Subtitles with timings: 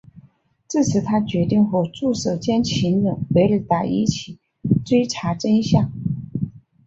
[0.67, 4.39] 至此他决定和助手兼情人维尔达一起
[4.83, 5.91] 追查真相。